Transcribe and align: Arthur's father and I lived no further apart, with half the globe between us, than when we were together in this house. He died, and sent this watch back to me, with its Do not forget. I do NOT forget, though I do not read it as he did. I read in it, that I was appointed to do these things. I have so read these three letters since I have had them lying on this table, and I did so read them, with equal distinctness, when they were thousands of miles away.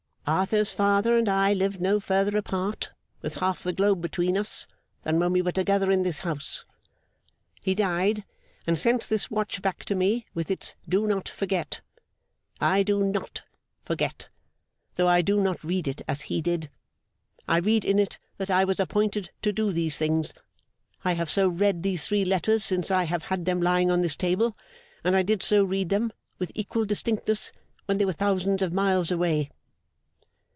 Arthur's 0.27 0.71
father 0.71 1.17
and 1.17 1.27
I 1.27 1.51
lived 1.51 1.81
no 1.81 1.99
further 1.99 2.37
apart, 2.37 2.91
with 3.21 3.39
half 3.39 3.63
the 3.63 3.73
globe 3.73 3.99
between 4.01 4.37
us, 4.37 4.65
than 5.01 5.19
when 5.19 5.33
we 5.33 5.41
were 5.41 5.51
together 5.51 5.91
in 5.91 6.03
this 6.03 6.19
house. 6.19 6.63
He 7.65 7.75
died, 7.75 8.23
and 8.65 8.79
sent 8.79 9.09
this 9.09 9.29
watch 9.29 9.61
back 9.61 9.83
to 9.85 9.95
me, 9.95 10.25
with 10.33 10.49
its 10.49 10.75
Do 10.87 11.05
not 11.05 11.27
forget. 11.27 11.81
I 12.61 12.81
do 12.81 13.03
NOT 13.03 13.41
forget, 13.83 14.29
though 14.95 15.09
I 15.09 15.21
do 15.21 15.41
not 15.41 15.61
read 15.65 15.85
it 15.85 16.01
as 16.07 16.21
he 16.21 16.39
did. 16.39 16.69
I 17.45 17.57
read 17.57 17.83
in 17.83 17.99
it, 17.99 18.17
that 18.37 18.51
I 18.51 18.63
was 18.63 18.79
appointed 18.79 19.31
to 19.41 19.51
do 19.51 19.73
these 19.73 19.97
things. 19.97 20.33
I 21.03 21.11
have 21.13 21.29
so 21.31 21.49
read 21.49 21.83
these 21.83 22.07
three 22.07 22.23
letters 22.23 22.63
since 22.63 22.89
I 22.89 23.03
have 23.03 23.23
had 23.23 23.43
them 23.43 23.61
lying 23.61 23.91
on 23.91 23.99
this 23.99 24.15
table, 24.15 24.55
and 25.03 25.13
I 25.13 25.23
did 25.23 25.43
so 25.43 25.65
read 25.65 25.89
them, 25.89 26.13
with 26.39 26.53
equal 26.55 26.85
distinctness, 26.85 27.51
when 27.83 27.97
they 27.97 28.05
were 28.05 28.13
thousands 28.13 28.61
of 28.61 28.71
miles 28.71 29.11
away. 29.11 29.51